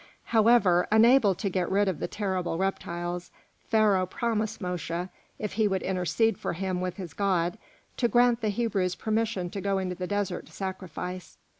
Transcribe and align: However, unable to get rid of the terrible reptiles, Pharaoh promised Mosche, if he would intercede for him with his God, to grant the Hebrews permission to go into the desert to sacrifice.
However, 0.23 0.87
unable 0.91 1.35
to 1.35 1.47
get 1.47 1.69
rid 1.69 1.87
of 1.87 1.99
the 1.99 2.07
terrible 2.07 2.57
reptiles, 2.57 3.29
Pharaoh 3.69 4.07
promised 4.07 4.59
Mosche, 4.59 5.09
if 5.37 5.53
he 5.53 5.67
would 5.67 5.83
intercede 5.83 6.39
for 6.39 6.53
him 6.53 6.81
with 6.81 6.97
his 6.97 7.13
God, 7.13 7.59
to 7.97 8.07
grant 8.07 8.41
the 8.41 8.49
Hebrews 8.49 8.95
permission 8.95 9.51
to 9.51 9.61
go 9.61 9.77
into 9.77 9.93
the 9.93 10.07
desert 10.07 10.47
to 10.47 10.51
sacrifice. 10.51 11.37